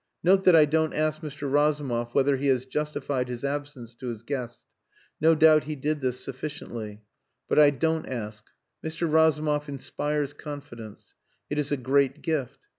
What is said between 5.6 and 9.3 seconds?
he did this sufficiently. But I don't ask. Mr.